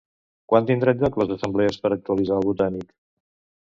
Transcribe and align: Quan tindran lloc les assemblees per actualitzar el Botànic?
Quan 0.53 0.69
tindran 0.69 1.03
lloc 1.03 1.21
les 1.23 1.35
assemblees 1.37 1.79
per 1.85 1.95
actualitzar 2.01 2.43
el 2.43 2.53
Botànic? 2.53 2.93